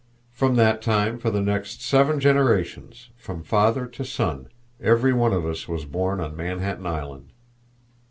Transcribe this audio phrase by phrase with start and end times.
[0.31, 4.47] From that time for the next seven generations from father to son
[4.81, 7.29] every one of us was born on Manhattan Island.